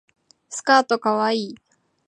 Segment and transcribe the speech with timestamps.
[0.49, 1.55] スカートかわいい